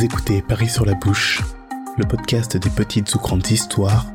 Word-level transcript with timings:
Vous 0.00 0.06
écoutez 0.06 0.40
Paris 0.40 0.70
sur 0.70 0.86
la 0.86 0.94
bouche, 0.94 1.42
le 1.98 2.06
podcast 2.06 2.56
des 2.56 2.70
petites 2.70 3.14
ou 3.14 3.18
grandes 3.18 3.46
histoires 3.50 4.06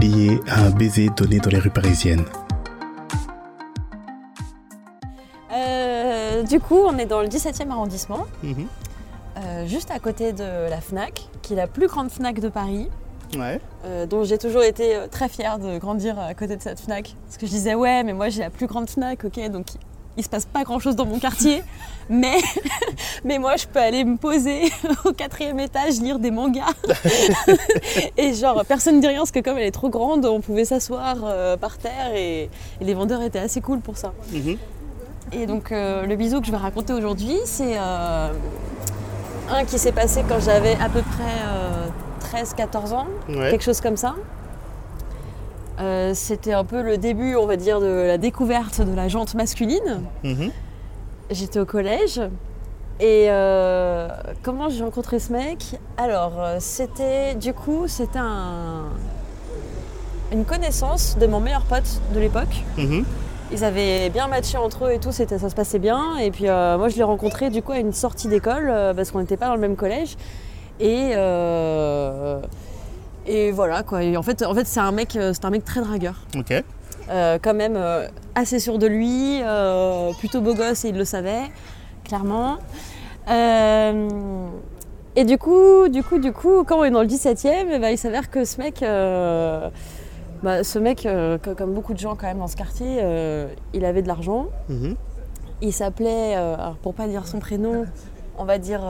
liées 0.00 0.38
à 0.46 0.60
un 0.62 0.70
baiser 0.70 1.08
donné 1.16 1.40
dans 1.40 1.50
les 1.50 1.58
rues 1.58 1.68
parisiennes. 1.68 2.24
Euh, 5.52 6.44
du 6.44 6.60
coup, 6.60 6.78
on 6.86 6.96
est 6.96 7.06
dans 7.06 7.22
le 7.22 7.26
17e 7.26 7.72
arrondissement, 7.72 8.26
Mhm. 8.44 8.66
euh, 9.38 9.66
juste 9.66 9.90
à 9.90 9.98
côté 9.98 10.32
de 10.32 10.44
la 10.70 10.80
FNAC, 10.80 11.26
qui 11.42 11.54
est 11.54 11.56
la 11.56 11.66
plus 11.66 11.88
grande 11.88 12.10
FNAC 12.12 12.38
de 12.38 12.48
Paris, 12.48 12.88
Ouais. 13.36 13.60
euh, 13.84 14.06
dont 14.06 14.22
j'ai 14.22 14.38
toujours 14.38 14.62
été 14.62 14.96
très 15.10 15.28
fière 15.28 15.58
de 15.58 15.76
grandir 15.78 16.20
à 16.20 16.34
côté 16.34 16.54
de 16.56 16.62
cette 16.62 16.78
FNAC. 16.78 17.16
Parce 17.26 17.36
que 17.36 17.46
je 17.46 17.50
disais, 17.50 17.74
ouais, 17.74 18.04
mais 18.04 18.12
moi 18.12 18.28
j'ai 18.28 18.42
la 18.42 18.50
plus 18.50 18.68
grande 18.68 18.88
FNAC, 18.88 19.24
ok, 19.24 19.50
donc 19.50 19.66
il 20.16 20.24
se 20.24 20.28
passe 20.28 20.44
pas 20.46 20.62
grand 20.62 20.78
chose 20.78 20.94
dans 20.96 21.06
mon 21.06 21.18
quartier, 21.18 21.62
mais, 22.10 22.36
mais 23.24 23.38
moi 23.38 23.56
je 23.56 23.66
peux 23.66 23.78
aller 23.78 24.04
me 24.04 24.16
poser 24.16 24.70
au 25.04 25.12
quatrième 25.12 25.58
étage, 25.60 26.00
lire 26.00 26.18
des 26.18 26.30
mangas. 26.30 26.66
et 28.16 28.34
genre, 28.34 28.64
personne 28.66 28.96
ne 28.96 29.00
dit 29.00 29.06
rien, 29.08 29.18
parce 29.18 29.30
que 29.30 29.40
comme 29.40 29.58
elle 29.58 29.66
est 29.66 29.70
trop 29.70 29.88
grande, 29.88 30.24
on 30.26 30.40
pouvait 30.40 30.64
s'asseoir 30.64 31.16
euh, 31.24 31.56
par 31.56 31.78
terre 31.78 32.12
et, 32.14 32.50
et 32.80 32.84
les 32.84 32.94
vendeurs 32.94 33.22
étaient 33.22 33.38
assez 33.38 33.60
cool 33.60 33.80
pour 33.80 33.96
ça. 33.96 34.12
Mhm. 34.32 34.56
Et 35.32 35.46
donc 35.46 35.72
euh, 35.72 36.04
le 36.04 36.14
bisou 36.16 36.40
que 36.40 36.46
je 36.46 36.50
vais 36.52 36.58
raconter 36.58 36.92
aujourd'hui, 36.92 37.36
c'est 37.46 37.78
euh, 37.78 38.28
un 39.50 39.64
qui 39.64 39.78
s'est 39.78 39.92
passé 39.92 40.24
quand 40.28 40.40
j'avais 40.40 40.74
à 40.74 40.88
peu 40.90 41.00
près 41.02 42.42
13-14 42.44 42.92
ans, 42.92 43.06
Ouais. 43.28 43.50
quelque 43.50 43.64
chose 43.64 43.80
comme 43.80 43.96
ça. 43.96 44.14
Euh, 45.80 46.12
C'était 46.14 46.52
un 46.52 46.64
peu 46.64 46.82
le 46.82 46.98
début, 46.98 47.36
on 47.36 47.46
va 47.46 47.56
dire, 47.56 47.80
de 47.80 47.86
la 48.06 48.18
découverte 48.18 48.80
de 48.80 48.94
la 48.94 49.08
jante 49.08 49.34
masculine. 49.34 50.02
Mhm. 50.22 50.50
J'étais 51.30 51.58
au 51.60 51.64
collège. 51.64 52.20
Et 53.00 53.26
euh, 53.30 54.08
comment 54.42 54.68
j'ai 54.68 54.84
rencontré 54.84 55.18
ce 55.18 55.32
mec? 55.32 55.80
Alors, 55.96 56.34
euh, 56.38 56.56
c'était 56.60 57.34
du 57.34 57.52
coup, 57.54 57.88
c'était 57.88 58.18
un- 58.18 58.90
une 60.30 60.44
connaissance 60.44 61.16
de 61.18 61.26
mon 61.26 61.40
meilleur 61.40 61.62
pote 61.64 62.00
de 62.14 62.20
l'époque. 62.20 62.62
Mhm. 62.76 63.04
Ils 63.50 63.64
avaient 63.64 64.08
bien 64.10 64.28
matché 64.28 64.56
entre 64.56 64.86
eux 64.86 64.92
et 64.92 64.98
tout, 64.98 65.10
ça 65.12 65.26
se 65.26 65.54
passait 65.54 65.78
bien. 65.78 66.16
Et 66.18 66.30
puis 66.30 66.48
euh, 66.48 66.78
moi, 66.78 66.88
je 66.88 66.96
l'ai 66.96 67.02
rencontré 67.02 67.50
du 67.50 67.62
coup 67.62 67.72
à 67.72 67.78
une 67.78 67.92
sortie 67.92 68.28
d'école 68.28 68.72
parce 68.94 69.10
qu'on 69.10 69.20
n'était 69.20 69.36
pas 69.36 69.46
dans 69.48 69.54
le 69.54 69.60
même 69.60 69.76
collège. 69.76 70.16
Et, 70.80 71.12
et 73.26 73.50
voilà 73.52 73.82
quoi. 73.82 74.02
Et 74.02 74.16
en 74.16 74.22
fait, 74.22 74.42
en 74.44 74.54
fait 74.54 74.66
c'est 74.66 74.80
un 74.80 74.92
mec, 74.92 75.16
euh, 75.16 75.32
c'est 75.32 75.44
un 75.44 75.50
mec 75.50 75.64
très 75.64 75.80
dragueur. 75.80 76.14
Ok. 76.36 76.52
Euh, 77.10 77.38
quand 77.42 77.54
même 77.54 77.74
euh, 77.76 78.06
assez 78.34 78.58
sûr 78.60 78.78
de 78.78 78.86
lui, 78.86 79.40
euh, 79.42 80.12
plutôt 80.18 80.40
beau 80.40 80.54
gosse 80.54 80.84
et 80.84 80.90
il 80.90 80.96
le 80.96 81.04
savait, 81.04 81.42
clairement. 82.04 82.58
Et 85.14 85.24
du 85.24 85.36
coup, 85.36 85.88
du 85.88 86.02
coup, 86.02 86.18
du 86.18 86.32
coup, 86.32 86.64
quand 86.64 86.78
on 86.78 86.84
est 86.84 86.90
dans 86.90 87.02
le 87.02 87.06
17e, 87.08 87.66
eh 87.72 87.78
ben, 87.78 87.88
il 87.88 87.98
s'avère 87.98 88.30
que 88.30 88.44
ce 88.44 88.58
mec, 88.58 88.80
bah, 90.42 90.64
ce 90.64 90.78
mec, 90.78 91.06
co- 91.42 91.54
comme 91.54 91.74
beaucoup 91.74 91.92
de 91.92 91.98
gens 91.98 92.16
quand 92.16 92.26
même 92.26 92.38
dans 92.38 92.46
ce 92.48 92.56
quartier, 92.56 93.02
il 93.74 93.84
avait 93.84 94.02
de 94.02 94.08
l'argent. 94.08 94.46
Mhm. 94.68 94.94
Il 95.60 95.72
s'appelait, 95.72 96.36
pour 96.82 96.94
pas 96.94 97.06
dire 97.08 97.26
son 97.26 97.40
prénom, 97.40 97.84
on 98.38 98.44
va 98.44 98.58
dire 98.58 98.80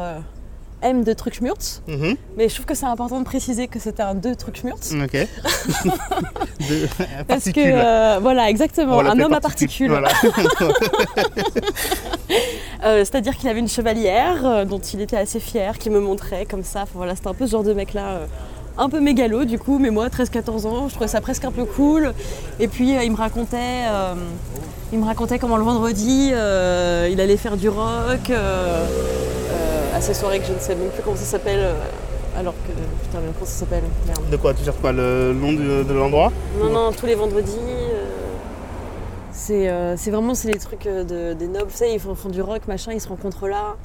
M 0.83 1.05
de 1.05 1.13
Trucschmurtz. 1.13 1.83
Mhm. 1.89 2.17
Mais 2.37 2.49
je 2.49 2.55
trouve 2.55 2.67
que 2.67 2.75
c'est 2.75 2.87
important 2.87 3.21
de 3.21 3.25
préciser 3.25 3.69
que 3.69 3.79
c'était 3.79 4.03
un 4.03 4.15
de 4.15 4.35
Trucschmurtz. 4.35 4.93
Ok. 4.93 5.13
De... 6.63 6.87
Parce 7.27 7.51
que, 7.51 7.59
euh, 7.59 8.19
voilà, 8.21 8.49
exactement, 8.49 9.01
un 9.01 9.19
homme 9.19 9.33
à 9.33 9.41
particules. 9.41 9.89
Voilà. 9.89 10.11
Euh, 12.85 13.05
C'est-à-dire 13.05 13.37
qu'il 13.37 13.49
avait 13.49 13.61
une 13.61 13.69
chevalière 13.69 14.45
euh, 14.45 14.65
dont 14.65 14.81
il 14.81 15.01
était 15.01 15.17
assez 15.17 15.39
fier, 15.39 15.79
qui 15.79 15.89
me 15.89 16.01
montrait 16.01 16.47
comme 16.47 16.65
ça. 16.65 16.81
Enfin, 16.83 16.95
voilà, 16.95 17.15
c'était 17.15 17.29
un 17.29 17.35
peu 17.35 17.47
ce 17.47 17.53
genre 17.53 17.63
de 17.63 17.73
mec-là, 17.73 18.23
un 18.79 18.89
peu 18.89 19.01
mégalo 19.01 19.45
du 19.45 19.59
coup, 19.59 19.79
mais 19.79 19.91
moi, 19.91 20.09
13-14 20.09 20.67
ans, 20.67 20.89
je 20.89 20.95
trouvais 20.95 21.09
ça 21.09 21.21
presque 21.21 21.45
un 21.45 21.53
peu 21.53 21.65
cool. 21.65 22.13
Et 22.61 22.69
puis, 22.69 22.97
euh, 22.97 23.05
il 23.05 23.13
me 23.13 23.17
racontait, 23.17 23.87
euh, 23.87 24.15
il 24.93 24.99
me 24.99 25.05
racontait 25.05 25.39
comment 25.39 25.57
le 25.57 25.65
vendredi, 25.65 26.31
euh, 26.33 27.09
il 27.11 27.21
allait 27.21 27.37
faire 27.37 27.57
du 27.57 27.69
rock 27.69 28.31
ces 30.03 30.15
soirées 30.15 30.41
que 30.41 30.47
je 30.47 30.53
ne 30.53 30.59
sais 30.59 30.75
même 30.75 30.89
plus 30.91 31.03
comment 31.03 31.17
ça 31.17 31.25
s'appelle. 31.25 31.61
euh, 31.61 31.75
alors 32.39 32.55
que, 32.55 32.73
putain, 32.73 33.19
mais 33.21 33.31
comment 33.35 33.45
ça 33.47 33.61
s'appelle 33.61 33.85
Merde. 34.07 34.31
De 34.31 34.37
quoi 34.37 34.55
Tu 34.55 34.65
cherches 34.65 34.79
pas 34.79 34.93
le 34.93 35.35
nom 35.35 35.53
de 35.53 35.93
l'endroit 35.93 36.33
Non, 36.59 36.71
non, 36.71 36.93
tous 36.93 37.07
les 37.07 37.15
vendredis. 37.15 37.57
euh, 37.59 38.07
c'est 39.33 39.69
euh, 39.69 39.97
c'est 39.97 40.11
vraiment 40.11 40.35
c'est 40.35 40.51
les 40.51 40.59
trucs 40.59 40.85
de- 40.85 41.33
des 41.35 41.47
nobles, 41.49 41.71
sais, 41.71 41.93
ils 41.93 42.01
font, 42.01 42.15
font 42.15 42.29
du 42.31 42.41
rock, 42.43 42.63
machin, 42.69 42.93
ils 42.93 43.01
se 43.01 43.09
rencontrent 43.09 43.49
là. 43.49 43.77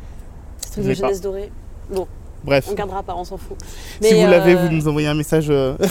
Ces 0.57 0.71
trucs 0.71 0.85
de 0.85 0.93
jeunesse 0.93 1.21
dorée. 1.21 1.51
Bon, 1.89 2.07
Bref. 2.43 2.67
on 2.69 2.73
gardera 2.73 3.03
pas, 3.03 3.15
on 3.15 3.23
s'en 3.25 3.37
fout. 3.37 3.57
si 4.01 4.13
vous 4.13 4.27
l'avez, 4.27 4.55
vous 4.55 4.69
nous 4.69 4.87
envoyez 4.87 5.07
un 5.07 5.13
message. 5.13 5.47
euh, 5.49 5.75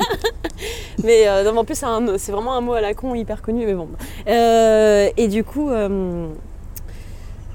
Mais 1.04 1.26
non, 1.44 1.52
mais 1.52 1.58
en 1.58 1.64
plus, 1.64 1.82
c'est 2.18 2.32
vraiment 2.32 2.54
un 2.54 2.60
mot 2.60 2.72
à 2.74 2.80
la 2.80 2.94
con 2.94 3.14
hyper 3.14 3.40
connu, 3.42 3.64
mais 3.66 3.74
bon. 3.74 3.88
Et 4.26 5.28
du 5.28 5.44
coup, 5.44 5.70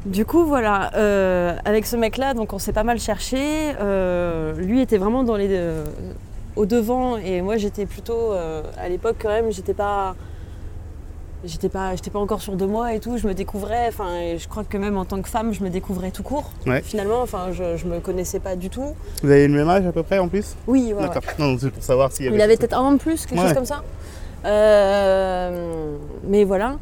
du 0.06 0.26
coup, 0.26 0.46
voilà, 0.46 0.92
euh, 0.96 1.56
avec 1.66 1.86
ce 1.86 1.96
mec-là, 1.96 2.34
donc 2.34 2.54
on 2.54 2.60
s'est 2.60 2.74
pas 2.74 2.84
mal 2.84 3.00
cherché. 3.00 3.38
Euh, 3.80 4.54
lui 4.54 4.82
était 4.82 4.98
vraiment 4.98 5.24
dans 5.24 5.36
les, 5.36 5.50
euh, 5.52 5.84
au 6.56 6.66
devant, 6.66 7.18
et 7.18 7.42
moi 7.42 7.58
j'étais 7.58 7.86
plutôt, 7.86 8.32
à 8.32 8.90
l'époque 8.90 9.18
quand 9.22 9.30
même, 9.30 9.52
j'étais 9.52 9.74
pas. 9.74 10.16
J'étais 11.44 11.70
pas, 11.70 11.96
j'étais 11.96 12.10
pas 12.10 12.18
encore 12.18 12.42
sûre 12.42 12.56
de 12.56 12.66
moi 12.66 12.94
et 12.96 13.00
tout, 13.00 13.18
je 13.18 13.28
me 13.28 13.36
découvrais, 13.36 13.88
enfin, 13.88 14.36
je 14.36 14.48
crois 14.48 14.64
que 14.64 14.78
même 14.78 14.98
en 14.98 15.06
tant 15.06 15.22
que 15.22 15.30
femme, 15.30 15.54
je 15.54 15.64
me 15.64 15.70
découvrais 15.70 16.10
tout 16.10 16.24
court. 16.24 16.50
Ouais. 16.66 16.82
Finalement, 16.82 17.22
enfin, 17.22 17.50
je, 17.52 17.78
je 17.78 17.86
me 17.86 18.00
connaissais 18.00 18.40
pas 18.40 18.56
du 18.56 18.72
tout. 18.72 18.96
Vous 19.22 19.30
avez 19.30 19.48
le 19.48 19.54
même 19.54 19.70
âge 19.70 19.86
à 19.86 19.92
peu 19.92 20.02
près 20.02 20.18
en 20.18 20.28
plus? 20.28 20.56
Oui, 20.66 20.86
ouais, 20.88 20.94
ouais. 20.94 21.02
D'accord. 21.04 21.22
Non, 21.38 21.56
c'est 21.60 21.70
pour 21.70 21.84
savoir 21.84 22.12
s'il 22.12 22.26
y 22.26 22.30
avait. 22.30 22.38
Il 22.38 22.42
avait 22.42 22.58
peut-être 22.58 22.76
un 22.76 22.82
an 22.82 22.94
de 22.94 22.98
plus, 22.98 23.28
quelque 23.28 23.42
chose 23.42 23.54
comme 23.54 23.66
ça. 23.66 23.84
Mais 26.28 26.46
voilà. 26.46 26.78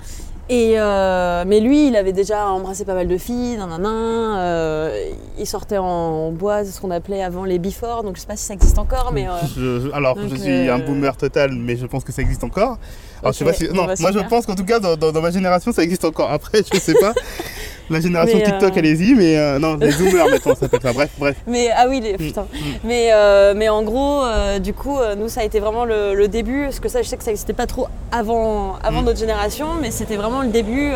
Et 0.49 0.73
euh, 0.77 1.45
mais 1.47 1.61
lui, 1.61 1.87
il 1.87 1.95
avait 1.95 2.11
déjà 2.11 2.47
embrassé 2.49 2.83
pas 2.83 2.93
mal 2.93 3.07
de 3.07 3.17
filles, 3.17 3.55
nanana. 3.57 4.39
Euh, 4.41 5.09
il 5.39 5.47
sortait 5.47 5.77
en 5.77 6.31
bois, 6.31 6.65
ce 6.65 6.81
qu'on 6.81 6.91
appelait 6.91 7.23
avant 7.23 7.45
les 7.45 7.59
before, 7.59 8.03
donc 8.03 8.17
je 8.17 8.21
sais 8.21 8.27
pas 8.27 8.35
si 8.35 8.43
ça 8.45 8.53
existe 8.53 8.77
encore, 8.77 9.11
mais. 9.13 9.25
euh, 9.27 9.31
Je- 9.55 9.79
je- 9.87 9.91
alors, 9.93 10.15
Donc, 10.15 10.27
je 10.29 10.35
suis 10.35 10.67
euh, 10.67 10.75
un 10.75 10.79
boomer 10.79 11.15
total, 11.15 11.51
mais 11.53 11.77
je 11.77 11.85
pense 11.85 12.03
que 12.03 12.11
ça 12.11 12.21
existe 12.21 12.43
encore. 12.43 12.77
Alors, 13.21 13.31
je 13.31 13.37
sais 13.37 13.45
pas 13.45 13.53
si. 13.53 13.69
Non, 13.69 13.87
moi 14.01 14.11
je 14.11 14.19
pense 14.27 14.45
qu'en 14.45 14.55
tout 14.55 14.65
cas, 14.65 14.79
dans, 14.79 14.97
dans- 14.97 15.13
dans 15.13 15.21
ma 15.21 15.31
génération, 15.31 15.71
ça 15.71 15.81
existe 15.81 16.03
encore. 16.03 16.29
Après, 16.29 16.61
je 16.73 16.77
sais 16.77 16.93
pas. 16.95 17.13
La 17.89 17.99
génération 17.99 18.37
Mais, 18.37 18.43
euh, 18.43 18.51
TikTok, 18.51 18.77
allez-y, 18.77 19.13
mais 19.15 19.37
euh, 19.37 19.59
non, 19.59 19.75
les 19.79 19.91
boomers 19.91 20.29
maintenant, 20.29 20.53
ça 20.53 20.59
s'appelle 20.61 20.81
ça. 20.81 20.93
Bref, 20.93 21.09
bref. 21.17 21.35
Mais 21.47 21.69
ah 21.75 21.85
oui, 21.89 21.99
les, 22.01 22.13
putain. 22.17 22.45
Mais, 22.83 23.09
euh, 23.13 23.53
mais 23.55 23.69
en 23.69 23.83
gros, 23.83 24.23
du 24.61 24.73
coup, 24.73 24.97
nous, 25.17 25.27
ça 25.29 25.41
a 25.41 25.43
été 25.43 25.59
vraiment 25.59 25.85
le, 25.85 26.13
le 26.15 26.27
début. 26.27 26.63
Parce 26.65 26.79
que 26.79 26.89
ça, 26.89 27.01
je 27.01 27.07
sais 27.07 27.17
que 27.17 27.23
ça 27.23 27.31
n'existait 27.31 27.53
pas 27.53 27.67
trop 27.67 27.87
avant, 28.11 28.75
avant 28.83 29.01
Mm. 29.01 29.05
notre 29.05 29.19
génération, 29.19 29.67
mais 29.81 29.91
c'était 29.91 30.15
vraiment 30.17 30.41
le 30.41 30.49
début 30.49 30.91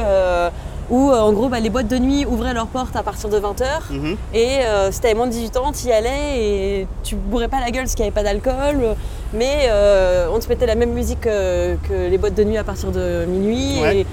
où, 0.89 1.11
euh, 1.11 1.19
en 1.19 1.33
gros, 1.33 1.49
bah, 1.49 1.59
les 1.59 1.69
boîtes 1.69 1.89
de 1.89 1.97
nuit 1.97 2.25
ouvraient 2.25 2.53
leurs 2.53 2.67
portes 2.67 2.95
à 2.95 3.03
partir 3.03 3.27
de 3.29 3.37
20h. 3.37 3.65
Mhm. 3.91 4.15
Et 4.33 4.59
euh, 4.61 4.89
si 4.89 5.01
t'avais 5.01 5.15
moins 5.15 5.27
de 5.27 5.31
18 5.33 5.57
ans, 5.57 5.71
t'y 5.73 5.91
allais 5.91 6.37
et 6.39 6.87
tu 7.03 7.15
bourrais 7.15 7.49
pas 7.49 7.59
la 7.59 7.71
gueule 7.71 7.83
parce 7.83 7.95
qu'il 7.95 8.03
n'y 8.05 8.07
avait 8.07 8.15
pas 8.15 8.23
d'alcool. 8.23 8.95
Mais 9.33 9.67
euh, 9.69 10.27
on 10.33 10.39
te 10.39 10.47
mettait 10.47 10.65
la 10.65 10.75
même 10.75 10.91
musique 10.93 11.19
que, 11.21 11.75
que 11.89 12.09
les 12.09 12.17
boîtes 12.17 12.35
de 12.35 12.45
nuit 12.45 12.57
à 12.57 12.63
partir 12.63 12.91
de 12.91 13.25
minuit. 13.27 13.81
Ouais. 13.81 13.97
et- 13.97 14.05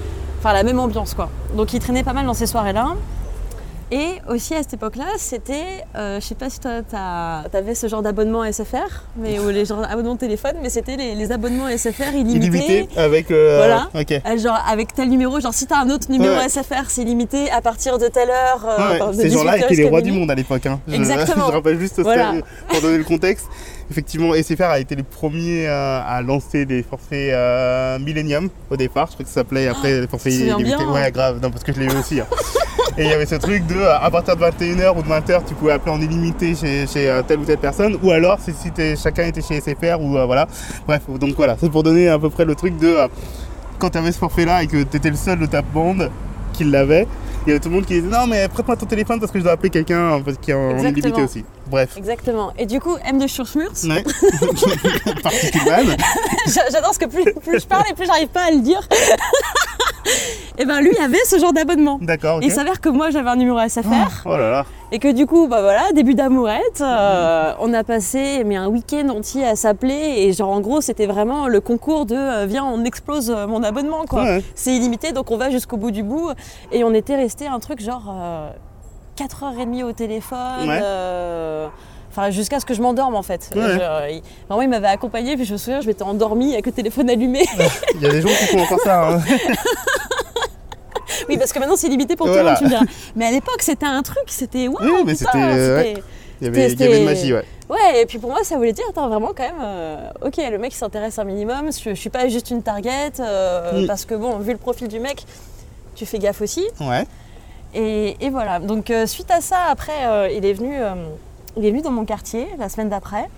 Enfin, 0.45 0.53
la 0.53 0.61
même 0.61 0.79
ambiance, 0.79 1.15
quoi. 1.15 1.27
Donc, 1.57 1.73
il 1.73 1.79
traînait 1.79 2.03
pas 2.03 2.13
mal 2.13 2.27
dans 2.27 2.35
ces 2.35 2.45
soirées-là. 2.45 2.93
Et 3.91 4.13
aussi 4.29 4.55
à 4.55 4.63
cette 4.63 4.73
époque-là, 4.73 5.05
c'était, 5.19 5.83
euh, 5.95 6.19
je 6.19 6.25
sais 6.25 6.33
pas 6.33 6.49
si 6.49 6.59
toi 6.59 6.81
t'as- 6.89 7.43
t'avais 7.51 7.75
ce 7.75 7.87
genre 7.87 8.01
d'abonnement 8.01 8.43
SFR, 8.43 9.03
mais 9.15 9.37
ou 9.37 9.49
les 9.49 9.63
genres 9.65 9.81
d'abonnements 9.81 10.15
téléphone, 10.15 10.53
mais 10.63 10.69
c'était 10.71 10.95
les, 10.97 11.13
les 11.13 11.31
abonnements 11.31 11.67
SFR 11.69 12.15
illimités. 12.15 12.47
Illimité 12.47 12.87
avec. 12.99 13.29
euh, 13.29 13.57
Voilà. 13.57 13.89
Euh, 13.95 14.37
Genre 14.39 14.57
avec 14.67 14.93
tel 14.95 15.07
numéro, 15.09 15.39
genre 15.39 15.53
si 15.53 15.67
t'as 15.67 15.77
un 15.77 15.89
autre 15.91 16.09
numéro 16.09 16.33
Ouais. 16.35 16.49
SFR, 16.49 16.85
c'est 16.89 17.03
limité 17.03 17.51
à 17.51 17.61
partir 17.61 17.99
de 17.99 18.07
telle 18.07 18.29
heure. 18.31 18.65
euh, 18.67 18.77
Ouais, 18.93 19.01
enfin, 19.01 19.11
de 19.11 19.21
ces 19.21 19.29
gens-là 19.29 19.51
18 19.53 19.63
heures 19.65 19.71
étaient 19.71 19.81
les 19.83 19.89
rois 19.89 20.01
du 20.01 20.11
monde 20.11 20.31
à 20.31 20.35
l'époque. 20.35 20.65
hein. 20.65 20.79
Exactement. 20.91 21.47
Je, 21.47 21.51
rappelle 21.51 21.79
juste 21.79 21.95
ça 21.97 22.01
Voilà. 22.01 22.33
pour 22.67 22.81
donner 22.81 22.97
le 22.97 23.03
contexte. 23.03 23.45
Effectivement, 23.91 24.33
SFR 24.33 24.63
a 24.63 24.79
été 24.79 24.95
les 24.95 25.03
premiers 25.03 25.67
à 25.67 26.19
lancer 26.25 26.65
des 26.65 26.81
forfaits 26.81 27.31
Millennium 28.01 28.49
au 28.71 28.77
départ. 28.77 29.07
Je 29.09 29.13
crois 29.13 29.23
que 29.23 29.29
ça 29.29 29.41
s'appelait 29.41 29.67
après 29.67 30.01
les 30.01 30.07
forfaits 30.07 30.33
tu 30.33 30.39
illimités. 30.39 30.73
hein. 30.73 30.91
Ouais, 30.91 31.11
grave, 31.11 31.39
non, 31.39 31.51
parce 31.51 31.63
que 31.63 31.71
je 31.71 31.79
l'ai 31.79 31.85
eu 31.85 31.95
aussi. 31.99 32.19
hein. 32.19 32.25
Et 32.97 33.03
il 33.03 33.09
y 33.09 33.13
avait 33.13 33.25
ce 33.25 33.35
truc 33.35 33.67
de 33.67 33.75
euh, 33.75 33.97
à 33.99 34.09
partir 34.09 34.37
de 34.37 34.41
21h 34.41 34.97
ou 34.97 35.03
de 35.03 35.07
20h, 35.09 35.41
tu 35.45 35.53
pouvais 35.53 35.73
appeler 35.73 35.91
en 35.91 35.99
illimité 35.99 36.55
chez, 36.55 36.87
chez, 36.87 37.09
euh, 37.09 37.21
telle 37.23 37.39
ou 37.39 37.43
telle 37.43 37.57
personne, 37.57 37.97
ou 38.01 38.09
alors 38.11 38.39
si, 38.39 38.53
si 38.53 38.71
chacun 38.95 39.23
était 39.23 39.41
chez 39.41 39.59
SFR 39.59 39.99
ou 39.99 40.17
euh, 40.17 40.25
voilà. 40.25 40.47
Bref, 40.87 41.01
donc 41.19 41.35
voilà, 41.35 41.57
c'est 41.59 41.69
pour 41.69 41.83
donner 41.83 42.07
à 42.07 42.17
peu 42.17 42.29
près 42.29 42.45
le 42.45 42.55
truc 42.55 42.77
de 42.77 42.87
euh, 42.87 43.07
quand 43.79 43.89
tu 43.89 43.97
avais 43.97 44.13
ce 44.13 44.17
forfait-là 44.17 44.63
et 44.63 44.67
que 44.67 44.81
tu 44.83 44.95
étais 44.95 45.09
le 45.09 45.17
seul 45.17 45.39
de 45.39 45.45
ta 45.45 45.61
bande 45.61 46.09
qui 46.53 46.63
l'avait, 46.63 47.05
il 47.45 47.49
y 47.49 47.51
avait 47.51 47.59
tout 47.59 47.67
le 47.67 47.75
monde 47.75 47.85
qui 47.85 47.95
disait 47.95 48.07
non 48.07 48.27
mais 48.27 48.47
prête-moi 48.47 48.77
ton 48.77 48.85
téléphone 48.85 49.19
parce 49.19 49.29
que 49.31 49.39
je 49.39 49.43
dois 49.43 49.51
appeler 49.53 49.71
quelqu'un 49.71 50.21
parce 50.23 50.37
qu'il 50.37 50.53
est 50.53 50.57
en 50.57 50.77
illimité 50.79 51.21
aussi. 51.21 51.43
Bref. 51.67 51.97
Exactement. 51.97 52.53
Et 52.57 52.65
du 52.65 52.79
coup, 52.79 52.95
M 53.05 53.19
de 53.19 53.27
Schurschmurz, 53.27 53.83
Ouais. 53.89 54.03
J'adore 56.47 56.81
parce 56.81 56.97
que 56.97 57.07
plus, 57.07 57.25
plus 57.43 57.59
je 57.59 57.67
parle 57.67 57.83
et 57.91 57.93
plus 57.93 58.05
j'arrive 58.05 58.29
pas 58.29 58.45
à 58.45 58.51
le 58.51 58.61
dire. 58.61 58.79
Et 60.57 60.65
ben 60.65 60.79
lui 60.81 60.97
avait 60.97 61.23
ce 61.25 61.37
genre 61.37 61.51
d'abonnement. 61.53 61.97
D'accord. 62.01 62.39
Il 62.41 62.51
s'avère 62.51 62.79
que 62.79 62.89
moi 62.89 63.09
j'avais 63.09 63.29
un 63.29 63.35
numéro 63.35 63.59
SFR 63.67 64.23
Oh 64.25 64.37
là 64.37 64.49
là. 64.51 64.65
et 64.91 64.99
que 64.99 65.11
du 65.11 65.25
coup 65.25 65.47
bah 65.47 65.61
voilà 65.61 65.91
début 65.93 66.13
d'amourette 66.13 66.79
euh, 66.81 67.53
on 67.59 67.73
a 67.73 67.83
passé 67.83 68.43
mais 68.45 68.55
un 68.55 68.67
week-end 68.67 69.09
entier 69.09 69.45
à 69.45 69.55
s'appeler 69.55 70.13
et 70.17 70.31
genre 70.33 70.51
en 70.51 70.61
gros 70.61 70.79
c'était 70.79 71.07
vraiment 71.07 71.47
le 71.47 71.59
concours 71.59 72.05
de 72.05 72.15
euh, 72.15 72.45
viens 72.45 72.63
on 72.63 72.83
explose 72.85 73.29
euh, 73.31 73.47
mon 73.47 73.63
abonnement 73.63 74.05
quoi 74.07 74.23
Ouais. 74.23 74.43
c'est 74.55 74.73
illimité 74.75 75.11
donc 75.11 75.29
on 75.31 75.37
va 75.37 75.49
jusqu'au 75.49 75.77
bout 75.77 75.91
du 75.91 76.03
bout 76.03 76.31
et 76.71 76.83
on 76.83 76.93
était 76.93 77.15
resté 77.17 77.47
un 77.47 77.59
truc 77.59 77.81
genre 77.81 78.05
euh, 78.17 78.49
4h30 79.17 79.83
au 79.83 79.91
téléphone 79.91 80.67
Ouais. 80.67 80.81
Euh, 82.17 82.21
Enfin, 82.21 82.29
jusqu'à 82.31 82.59
ce 82.59 82.65
que 82.65 82.73
je 82.73 82.81
m'endorme 82.81 83.15
en 83.15 83.23
fait. 83.23 83.49
Ouais. 83.55 83.61
Je- 83.61 84.13
il, 84.15 84.21
vraiment, 84.47 84.61
il 84.61 84.69
m'avait 84.69 84.87
accompagné, 84.87 85.35
puis 85.35 85.45
je 85.45 85.53
me 85.53 85.57
souviens, 85.57 85.81
je 85.81 85.87
m'étais 85.87 86.03
endormie 86.03 86.53
avec 86.53 86.65
le 86.65 86.71
téléphone 86.71 87.09
allumé. 87.09 87.45
Il 87.95 88.01
y 88.01 88.05
a 88.05 88.09
des 88.09 88.21
gens 88.21 88.29
qui 88.29 88.45
font 88.45 88.61
encore 88.61 88.79
ça. 88.81 89.09
hein. 89.09 89.21
oui, 91.29 91.37
parce 91.37 91.53
que 91.53 91.59
maintenant 91.59 91.75
c'est 91.75 91.87
limité 91.89 92.15
pour 92.15 92.27
Voilà. 92.27 92.55
tout 92.55 92.63
le 92.63 92.69
monde, 92.69 92.79
tu 92.79 92.83
me 92.85 92.87
diras. 92.87 92.93
Mais 93.15 93.25
à 93.25 93.31
l'époque, 93.31 93.61
c'était 93.61 93.85
un 93.85 94.01
truc, 94.01 94.23
c'était 94.27 94.67
waouh, 94.67 94.77
Oui, 94.81 95.13
putain, 95.13 95.15
c'était, 95.31 95.37
euh, 95.37 95.83
c'était- 95.83 96.03
Il 96.41 96.45
y 96.45 96.47
avait, 96.49 96.71
il 96.71 96.79
y 96.79 96.83
avait 96.83 96.99
une 96.99 97.05
magie, 97.05 97.33
ouais. 97.33 97.45
Ouais, 97.69 98.01
et 98.01 98.05
puis 98.05 98.19
pour 98.19 98.29
moi, 98.29 98.39
ça 98.43 98.57
voulait 98.57 98.73
dire, 98.73 98.83
attends, 98.89 99.07
vraiment 99.07 99.31
quand 99.35 99.43
même, 99.43 99.61
euh, 99.63 100.09
ok, 100.23 100.35
le 100.37 100.57
mec 100.57 100.73
s'intéresse 100.73 101.17
un 101.17 101.23
minimum, 101.23 101.71
je, 101.71 101.89
je 101.91 101.95
suis 101.95 102.09
pas 102.09 102.27
juste 102.27 102.51
une 102.51 102.61
target, 102.61 103.13
euh, 103.19 103.83
Mm. 103.83 103.87
parce 103.87 104.05
que 104.05 104.15
bon, 104.15 104.37
vu 104.39 104.51
le 104.51 104.57
profil 104.57 104.87
du 104.87 104.99
mec, 104.99 105.23
tu 105.95 106.05
fais 106.05 106.19
gaffe 106.19 106.41
aussi. 106.41 106.65
Ouais. 106.81 107.05
Et, 107.73 108.17
et 108.23 108.29
voilà, 108.29 108.59
donc 108.59 108.89
euh, 108.91 109.05
suite 109.07 109.31
à 109.31 109.41
ça, 109.41 109.57
après, 109.69 110.05
euh, 110.05 110.29
il, 110.31 110.45
est 110.45 110.53
venu, 110.53 110.75
euh, 110.77 110.93
il 111.57 111.65
est 111.65 111.71
venu 111.71 111.81
dans 111.81 111.91
mon 111.91 112.05
quartier 112.05 112.47
la 112.57 112.69
semaine 112.69 112.89
d'après. 112.89 113.29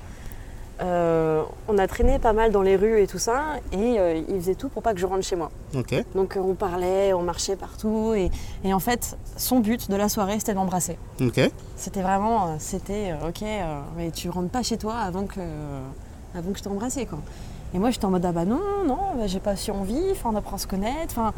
Euh, 0.79 1.41
on 1.67 1.77
a 1.79 1.87
traîné 1.87 2.19
pas 2.19 2.33
mal 2.33 2.51
dans 2.51 2.61
les 2.61 2.75
rues 2.75 3.01
et 3.01 3.07
tout 3.07 3.17
ça, 3.17 3.55
et 3.71 3.99
euh, 3.99 4.21
il 4.29 4.35
faisait 4.35 4.53
tout 4.53 4.69
pour 4.69 4.83
pas 4.83 4.93
que 4.93 4.99
je 4.99 5.07
rentre 5.07 5.23
chez 5.23 5.35
moi. 5.35 5.49
Donc 6.13 6.37
euh, 6.37 6.39
on 6.39 6.53
parlait, 6.53 7.13
on 7.13 7.23
marchait 7.23 7.55
partout, 7.55 8.13
et, 8.15 8.29
et 8.63 8.73
en 8.75 8.79
fait, 8.79 9.17
son 9.37 9.59
but 9.59 9.89
de 9.89 9.95
la 9.95 10.07
soirée, 10.07 10.37
c'était 10.37 10.53
de 10.53 10.57
m'embrasser. 10.59 10.99
C'était 11.75 12.01
vraiment, 12.03 12.57
c'était 12.59 13.15
ok, 13.27 13.43
mais 13.97 14.11
tu 14.11 14.29
rentres 14.29 14.49
pas 14.49 14.61
chez 14.61 14.77
toi 14.77 14.95
avant 14.97 15.25
que, 15.25 15.39
avant 16.35 16.51
que 16.51 16.59
je 16.59 17.05
quoi. 17.05 17.19
Et 17.73 17.79
moi 17.79 17.89
j'étais 17.89 18.05
en 18.05 18.11
mode 18.11 18.25
ah 18.25 18.31
bah 18.31 18.45
non, 18.45 18.61
non, 18.85 18.97
bah, 19.17 19.25
j'ai 19.25 19.39
pas 19.39 19.55
si 19.55 19.71
envie, 19.71 20.13
on 20.23 20.35
apprend 20.35 20.57
à 20.57 20.59
se 20.59 20.67
connaître, 20.67 21.15
enfin. 21.17 21.33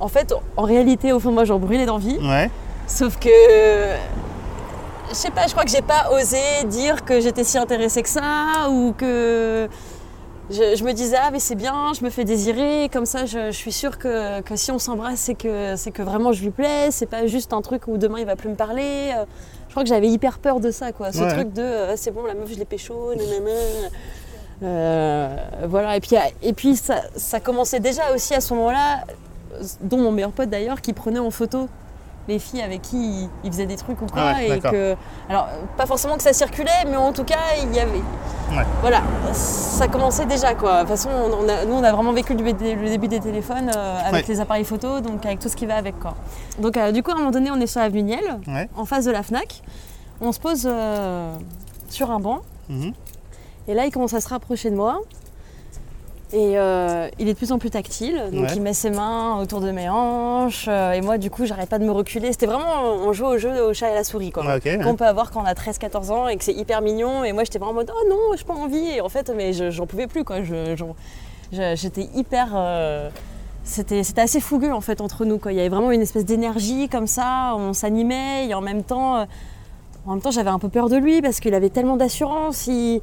En 0.00 0.08
fait, 0.08 0.32
en 0.56 0.62
réalité, 0.62 1.12
au 1.12 1.20
fond 1.20 1.30
moi, 1.30 1.44
j'en 1.44 1.58
brûlais 1.58 1.84
d'envie. 1.84 2.16
Ouais. 2.26 2.50
Sauf 2.86 3.18
que. 3.18 3.28
Je 5.10 5.14
sais 5.14 5.30
pas, 5.30 5.46
je 5.46 5.52
crois 5.52 5.64
que 5.64 5.70
j'ai 5.70 5.82
pas 5.82 6.10
osé 6.12 6.38
dire 6.66 7.04
que 7.04 7.20
j'étais 7.20 7.42
si 7.44 7.58
intéressée 7.58 8.02
que 8.02 8.08
ça, 8.08 8.68
ou 8.70 8.92
que. 8.96 9.68
Je, 10.50 10.74
je 10.76 10.82
me 10.82 10.92
disais, 10.92 11.16
ah, 11.20 11.30
mais 11.30 11.38
c'est 11.38 11.54
bien, 11.54 11.92
je 11.96 12.04
me 12.04 12.10
fais 12.10 12.24
désirer, 12.24 12.88
comme 12.92 13.06
ça, 13.06 13.24
je, 13.24 13.46
je 13.52 13.56
suis 13.56 13.70
sûre 13.70 13.98
que, 13.98 14.40
que 14.40 14.56
si 14.56 14.72
on 14.72 14.80
s'embrasse, 14.80 15.20
c'est 15.20 15.34
que, 15.36 15.76
c'est 15.76 15.92
que 15.92 16.02
vraiment 16.02 16.32
je 16.32 16.42
lui 16.42 16.50
plais, 16.50 16.90
c'est 16.90 17.06
pas 17.06 17.26
juste 17.28 17.52
un 17.52 17.60
truc 17.62 17.82
où 17.86 17.98
demain 17.98 18.18
il 18.18 18.26
va 18.26 18.34
plus 18.34 18.48
me 18.48 18.56
parler. 18.56 19.12
Je 19.68 19.72
crois 19.72 19.84
que 19.84 19.88
j'avais 19.88 20.08
hyper 20.08 20.40
peur 20.40 20.58
de 20.58 20.72
ça, 20.72 20.90
quoi. 20.90 21.12
Ce 21.12 21.20
Ouais. 21.22 21.32
truc 21.32 21.52
de, 21.52 21.62
euh, 21.62 21.96
c'est 21.96 22.10
bon, 22.10 22.24
la 22.24 22.34
meuf, 22.34 22.52
je 22.52 22.58
l'ai 22.58 22.64
pécho, 22.64 23.14
nanana. 23.14 23.50
Euh, 24.64 25.36
voilà, 25.68 25.96
et 25.96 26.00
puis, 26.00 26.16
et 26.42 26.52
puis 26.52 26.74
ça, 26.76 26.96
ça 27.14 27.38
commençait 27.38 27.78
déjà 27.80 28.12
aussi 28.12 28.34
à 28.34 28.40
ce 28.40 28.52
moment-là, 28.54 29.04
dont 29.82 29.98
mon 29.98 30.10
meilleur 30.10 30.32
pote 30.32 30.50
d'ailleurs, 30.50 30.80
qui 30.80 30.92
prenait 30.92 31.20
en 31.20 31.30
photo 31.30 31.68
les 32.30 32.38
filles 32.38 32.62
avec 32.62 32.82
qui 32.82 32.96
il, 32.96 33.28
il 33.44 33.52
faisait 33.52 33.66
des 33.66 33.76
trucs 33.76 34.00
ou 34.00 34.06
quoi. 34.06 34.32
Ouais, 34.32 34.56
et 34.56 34.60
que, 34.60 34.96
alors, 35.28 35.48
pas 35.76 35.86
forcément 35.86 36.16
que 36.16 36.22
ça 36.22 36.32
circulait, 36.32 36.84
mais 36.88 36.96
en 36.96 37.12
tout 37.12 37.24
cas, 37.24 37.38
il 37.62 37.74
y 37.74 37.80
avait. 37.80 37.98
Ouais. 38.50 38.64
Voilà, 38.80 39.02
ça 39.32 39.86
commençait 39.88 40.26
déjà 40.26 40.54
quoi. 40.54 40.76
De 40.76 40.80
toute 40.80 40.88
façon, 40.96 41.08
on 41.10 41.48
a- 41.48 41.64
nous 41.66 41.74
on 41.74 41.84
a 41.84 41.92
vraiment 41.92 42.12
vécu 42.12 42.34
le 42.34 42.52
début, 42.52 43.08
des 43.08 43.20
téléphones 43.20 43.70
euh, 43.76 43.98
avec 44.08 44.26
Ouais. 44.26 44.34
les 44.34 44.40
appareils 44.40 44.64
photo, 44.64 45.00
donc 45.00 45.24
avec 45.26 45.38
tout 45.38 45.48
ce 45.48 45.54
qui 45.56 45.66
va 45.66 45.76
avec 45.76 45.98
quoi. 46.00 46.14
Donc 46.58 46.76
euh, 46.76 46.90
du 46.92 47.02
coup, 47.02 47.10
à 47.10 47.14
un 47.14 47.18
moment 47.18 47.30
donné, 47.30 47.50
on 47.50 47.60
est 47.60 47.66
sur 47.68 47.80
l'avenue 47.80 48.02
Niel, 48.02 48.38
en 48.76 48.84
face 48.84 49.04
de 49.04 49.10
la 49.12 49.22
Fnac. 49.22 49.62
On 50.20 50.32
se 50.32 50.40
pose 50.40 50.64
euh, 50.66 51.32
sur 51.88 52.10
un 52.10 52.18
banc. 52.20 52.40
Mhm. 52.68 52.92
Et 53.68 53.74
là, 53.74 53.86
il 53.86 53.90
commence 53.92 54.14
à 54.14 54.20
se 54.20 54.28
rapprocher 54.28 54.70
de 54.70 54.76
moi. 54.76 54.98
Et 56.32 56.56
euh, 56.58 57.08
il 57.18 57.28
est 57.28 57.32
de 57.32 57.36
plus 57.38 57.50
en 57.50 57.58
plus 57.58 57.70
tactile. 57.70 58.22
Donc, 58.32 58.44
Ouais. 58.44 58.52
il 58.54 58.62
met 58.62 58.72
ses 58.72 58.90
mains 58.90 59.40
autour 59.40 59.60
de 59.60 59.72
mes 59.72 59.88
hanches. 59.90 60.66
euh, 60.68 60.92
et 60.92 61.00
moi, 61.00 61.18
du 61.18 61.28
coup, 61.28 61.44
j'arrête 61.44 61.68
pas 61.68 61.80
de 61.80 61.84
me 61.84 61.90
reculer. 61.90 62.30
C'était 62.30 62.46
vraiment, 62.46 62.92
on 63.04 63.12
joue 63.12 63.26
au 63.26 63.36
jeu 63.38 63.50
au 63.64 63.74
chat 63.74 63.90
et 63.90 63.94
la 63.94 64.04
souris, 64.04 64.30
quoi. 64.30 64.44
Ouais. 64.46 64.78
Qu'on 64.82 64.94
peut 64.94 65.06
avoir 65.06 65.32
quand 65.32 65.42
on 65.42 65.44
a 65.44 65.54
13-14 65.54 66.10
ans 66.12 66.28
et 66.28 66.36
que 66.36 66.44
c'est 66.44 66.52
hyper 66.54 66.82
mignon. 66.82 67.24
Et 67.24 67.32
moi, 67.32 67.42
j'étais 67.42 67.58
vraiment 67.58 67.72
en 67.72 67.74
mode, 67.74 67.90
oh 67.92 68.08
non, 68.08 68.36
j'ai 68.36 68.44
pas 68.44 68.54
envie. 68.54 68.90
Et 68.96 69.00
en 69.00 69.08
fait, 69.08 69.32
mais 69.34 69.52
je- 69.52 69.70
j'en 69.70 69.86
pouvais 69.86 70.06
plus, 70.06 70.22
quoi. 70.24 70.36
J'étais 71.52 72.08
hyper. 72.14 72.48
euh, 72.54 73.10
c'était 73.62 74.02
c'était 74.04 74.22
assez 74.22 74.40
fougueux 74.40 74.72
en 74.72 74.80
fait 74.80 75.00
entre 75.02 75.24
nous 75.26 75.38
quoi. 75.38 75.52
Il 75.52 75.56
y 75.56 75.60
avait 75.60 75.68
vraiment 75.68 75.90
une 75.90 76.00
espèce 76.00 76.24
d'énergie 76.24 76.88
comme 76.88 77.06
ça, 77.06 77.54
on 77.56 77.72
s'animait 77.74 78.46
et 78.48 78.54
en 78.54 78.62
même 78.62 78.82
temps, 78.82 79.26
en 80.06 80.10
même 80.10 80.20
temps 80.22 80.30
j'avais 80.30 80.48
un 80.50 80.58
peu 80.58 80.70
peur 80.70 80.88
de 80.88 80.96
lui 80.96 81.20
parce 81.20 81.40
qu'il 81.40 81.54
avait 81.54 81.68
tellement 81.68 81.96
d'assurance, 81.98 82.66
il 82.68 83.00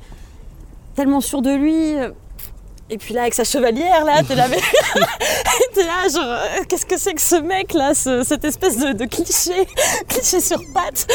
tellement 0.95 1.21
sûr 1.21 1.41
de 1.43 1.51
lui. 1.51 1.93
Et 2.89 2.97
puis 2.97 3.13
là 3.13 3.21
avec 3.23 3.33
sa 3.33 3.43
chevalière 3.43 4.05
là, 4.05 4.23
t'es 4.23 4.35
là, 4.35 4.47
mais- 4.47 4.57
t'es 5.73 5.83
là 5.83 6.07
genre 6.13 6.23
euh, 6.23 6.63
qu'est-ce 6.69 6.85
que 6.85 6.97
c'est 6.97 7.13
que 7.13 7.21
ce 7.21 7.35
mec 7.35 7.73
là, 7.73 7.93
ce- 7.93 8.23
cette 8.23 8.45
espèce 8.45 8.77
de, 8.77 8.93
de 8.93 9.05
cliché, 9.05 9.67
cliché 10.07 10.39
sur 10.39 10.61
pattes? 10.73 11.05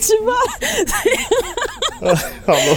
tu 0.00 0.12
vois? 0.24 2.14
Pardon. 2.46 2.76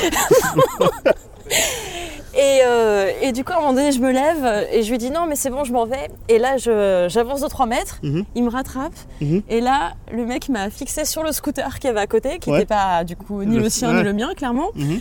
Et, 2.35 2.61
euh, 2.65 3.11
et 3.21 3.31
du 3.31 3.43
coup, 3.43 3.51
à 3.53 3.57
un 3.57 3.59
moment 3.59 3.73
donné, 3.73 3.91
je 3.91 3.99
me 3.99 4.11
lève 4.11 4.67
et 4.71 4.81
je 4.81 4.89
lui 4.89 4.97
dis 4.97 5.11
non, 5.11 5.27
mais 5.27 5.35
c'est 5.35 5.51
bon, 5.51 5.63
je 5.63 5.71
m'en 5.71 5.85
vais. 5.85 6.09
Et 6.29 6.39
là, 6.39 6.57
je- 6.57 7.05
j'avance 7.09 7.41
de 7.41 7.47
3 7.47 7.67
mètres, 7.67 7.99
Mhm. 8.01 8.25
il 8.33 8.43
me 8.43 8.49
rattrape. 8.49 8.93
Mhm. 9.21 9.43
Et 9.49 9.61
là, 9.61 9.93
le 10.11 10.25
mec 10.25 10.49
m'a 10.49 10.69
fixé 10.71 11.05
sur 11.05 11.21
le 11.23 11.31
scooter 11.31 11.77
qui 11.79 11.87
avait 11.87 11.99
à 11.99 12.07
côté, 12.07 12.39
qui 12.39 12.49
Ouais. 12.49 12.57
n'était 12.59 12.73
pas 12.73 13.03
du 13.03 13.15
coup 13.15 13.43
ni 13.43 13.57
Le- 13.57 13.63
le, 13.63 13.69
sien 13.69 13.89
ouais. 13.89 13.97
ni 13.97 14.03
le 14.03 14.13
mien, 14.13 14.31
clairement. 14.35 14.69
Mhm. 14.75 14.99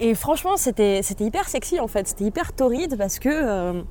Et 0.00 0.14
franchement, 0.14 0.56
c'était 0.56 1.00
hyper 1.20 1.48
sexy 1.48 1.78
en 1.78 1.86
fait. 1.88 2.08
C'était 2.08 2.24
hyper 2.24 2.52
torride 2.52 2.96
parce 2.98 3.18
que. 3.18 3.28
euh, 3.30 3.82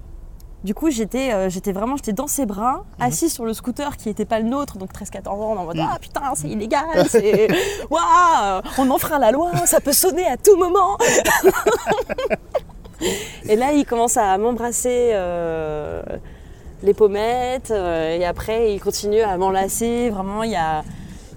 du 0.65 0.73
coup, 0.75 0.89
j'étais 0.89 1.31
euh, 1.31 1.47
j'étais 1.49 1.71
vraiment 1.71 1.95
j'étais 1.95 2.11
dans 2.11 2.27
ses 2.27 2.45
bras, 2.45 2.83
Mhm. 2.99 3.05
assis 3.07 3.29
sur 3.29 3.45
le 3.45 3.53
scooter 3.53 3.95
qui 3.95 4.09
n'était 4.09 4.25
pas 4.25 4.39
le 4.39 4.45
nôtre, 4.49 4.77
donc 4.77 4.91
13-14 4.91 5.29
ans, 5.41 5.55
en 5.57 5.63
mode 5.63 5.77
Mhm. 5.77 5.87
Ah 5.89 5.97
putain, 6.01 6.21
c'est 6.35 6.49
illégal, 6.49 7.07
c'est. 7.07 7.47
Waouh 7.89 8.61
On 8.77 8.89
enfreint 8.89 9.19
la 9.19 9.31
loi, 9.31 9.53
ça 9.65 9.79
peut 9.79 9.93
sonner 9.93 10.25
à 10.27 10.35
tout 10.35 10.57
moment 10.57 10.97
Et 13.47 13.55
là, 13.55 13.71
il 13.71 13.85
commence 13.85 14.17
à 14.17 14.37
m'embrasser 14.37 15.11
euh, 15.13 16.01
les 16.83 16.93
pommettes, 16.93 17.71
et 17.71 18.25
après, 18.25 18.73
il 18.73 18.81
continue 18.81 19.21
à 19.21 19.37
m'enlacer. 19.37 20.09
Vraiment, 20.09 20.43
il 20.43 20.51
y 20.51 20.55
a. 20.57 20.83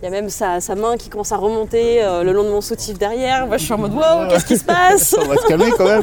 Il 0.03 0.07
y 0.07 0.09
a 0.09 0.11
même 0.11 0.31
sa, 0.31 0.61
sa 0.61 0.75
main 0.75 0.97
qui 0.97 1.09
commence 1.09 1.31
à 1.31 1.37
remonter 1.37 2.03
euh, 2.03 2.25
le 2.25 2.33
long 2.33 2.43
de 2.43 2.49
mon 2.51 2.61
soutif 2.61 2.99
derrière. 2.99 3.47
Moi, 3.47 3.57
je 3.57 3.63
suis 3.65 3.73
en 3.73 3.79
mode 3.79 3.95
wow, 3.95 4.27
qu'est-ce 4.29 4.47
qui 4.47 4.59
se 4.59 4.65
passe? 4.65 5.15
On 5.23 5.27
va 5.27 5.37
se 5.37 5.47
calmer 5.47 5.71
quand 5.79 5.85
même. 5.85 6.03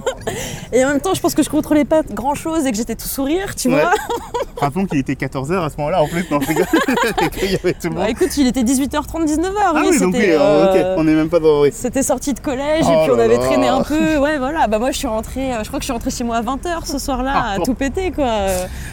Et 0.71 0.85
en 0.85 0.87
même 0.87 1.01
temps, 1.01 1.13
je 1.13 1.19
pense 1.19 1.35
que 1.35 1.43
je 1.43 1.49
contrôlais 1.49 1.83
pas 1.83 2.01
grand 2.09 2.33
chose 2.33 2.65
et 2.65 2.71
que 2.71 2.77
j'étais 2.77 2.95
tout 2.95 3.09
sourire, 3.09 3.55
tu 3.55 3.67
Ouais. 3.67 3.81
vois. 3.81 3.91
Rappelons 4.59 4.85
qu'il 4.85 4.99
était 4.99 5.13
14h 5.13 5.65
à 5.65 5.69
ce 5.69 5.77
moment-là 5.77 6.01
en 6.01 6.07
plus. 6.07 6.25
Non, 6.29 6.39
qu'il 6.39 7.51
y 7.51 7.55
avait 7.55 7.73
tout 7.73 7.87
le 7.87 7.89
monde. 7.91 7.99
Bah 8.03 8.09
écoute, 8.09 8.35
il 8.37 8.47
était 8.47 8.61
18h30, 8.63 9.25
19h. 9.25 9.51
ah 9.63 9.71
oui, 9.75 9.97
donc 9.99 10.13
oui, 10.13 10.19
c'était. 10.21 10.35
euh, 10.39 10.93
ok. 10.93 10.97
On 10.99 11.03
n'est 11.05 11.13
même 11.13 11.29
pas 11.29 11.39
dans. 11.39 11.61
oui. 11.61 11.69
C'était 11.73 12.03
sorti 12.03 12.33
de 12.33 12.39
collège 12.39 12.83
Oh 12.87 12.91
et 12.91 13.03
puis 13.03 13.11
on 13.15 13.19
avait 13.19 13.37
traîné 13.37 13.67
un 13.67 13.81
peu. 13.83 14.17
Ouais, 14.17 14.37
voilà. 14.37 14.67
Bah 14.67 14.79
moi, 14.79 14.91
je 14.91 14.97
suis 14.97 15.07
rentrée. 15.07 15.53
euh, 15.53 15.63
Je 15.63 15.67
crois 15.67 15.79
que 15.79 15.83
je 15.83 15.85
suis 15.85 15.93
rentrée 15.93 16.11
chez 16.11 16.23
moi 16.23 16.37
à 16.37 16.41
20h 16.41 16.85
ce 16.85 16.99
soir-là, 16.99 17.31
Ah, 17.35 17.51
à 17.53 17.57
bon. 17.57 17.63
tout 17.63 17.73
péter, 17.73 18.11
quoi. 18.11 18.27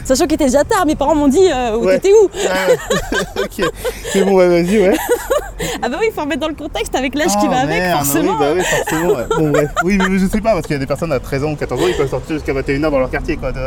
Sachant 0.05 0.23
qu'il 0.25 0.35
était 0.35 0.45
déjà 0.45 0.63
tard, 0.63 0.85
mes 0.85 0.95
parents 0.95 1.15
m'ont 1.15 1.27
dit 1.27 1.49
euh, 1.53 1.77
Ouais. 1.77 1.99
t'étais 1.99 2.13
où 2.13 2.29
Ah 2.49 3.17
ok. 3.41 3.69
C'est 4.13 4.23
bon, 4.23 4.35
ouais, 4.35 4.47
vas-y, 4.47 4.79
ouais. 4.79 4.95
Ah 5.81 5.89
bah 5.89 5.97
oui, 5.99 6.07
il 6.09 6.13
faut 6.13 6.21
remettre 6.21 6.41
dans 6.41 6.47
le 6.47 6.53
contexte 6.53 6.93
avec 6.95 7.15
l'âge 7.15 7.31
qui 7.31 7.45
Oh, 7.45 7.49
va 7.49 7.57
avec, 7.61 7.83
forcément. 7.91 8.33
Oui, 8.33 8.37
bah 8.39 8.51
oui, 8.55 8.61
forcément. 8.63 9.13
ouais. 9.15 9.23
Bon, 9.37 9.49
bref. 9.51 9.69
Oui, 9.83 9.97
mais 9.97 10.17
je 10.19 10.27
sais 10.27 10.39
pas, 10.39 10.53
parce 10.53 10.61
qu'il 10.67 10.73
y 10.73 10.75
a 10.75 10.79
des 10.79 10.85
personnes 10.85 11.11
à 11.11 11.19
13 11.19 11.43
ans 11.43 11.51
ou 11.51 11.55
14 11.55 11.81
ans, 11.81 11.85
ils 11.87 11.95
peuvent 11.95 12.09
sortir 12.09 12.35
jusqu'à 12.35 12.53
21h 12.53 12.89
dans 12.91 12.99
leur 12.99 13.09
quartier, 13.09 13.37
quoi. 13.37 13.51
de- 13.51 13.57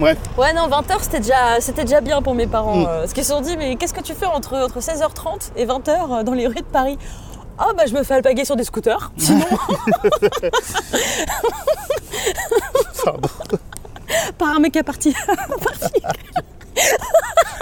Bref. 0.00 0.18
Ouais, 0.36 0.52
non, 0.52 0.68
20h, 0.68 0.96
c'était 1.00 1.20
déjà, 1.20 1.60
c'était 1.60 1.84
déjà 1.84 2.00
bien 2.00 2.20
pour 2.22 2.34
mes 2.34 2.46
parents. 2.46 2.76
Mm. 2.76 2.86
euh, 2.88 3.00
Parce 3.00 3.12
qu'ils 3.12 3.24
se 3.24 3.30
sont 3.32 3.40
dit, 3.40 3.56
mais 3.56 3.76
qu'est-ce 3.76 3.94
que 3.94 4.02
tu 4.02 4.14
fais 4.14 4.26
entre, 4.26 4.54
entre 4.56 4.80
16h30 4.80 5.52
et 5.56 5.66
20h 5.66 6.24
dans 6.24 6.32
les 6.34 6.46
rues 6.46 6.54
de 6.54 6.62
Paris? 6.62 6.98
Ah 7.56 7.68
bah 7.76 7.84
je 7.86 7.94
me 7.94 8.02
fais 8.02 8.14
alpaguer 8.14 8.44
sur 8.44 8.56
des 8.56 8.64
scooters. 8.64 9.12
Sinon, 9.16 9.46
Pardon. 13.04 13.28
par 14.38 14.48
un 14.48 14.58
mec 14.58 14.76
à 14.76 14.82
partir. 14.82 15.14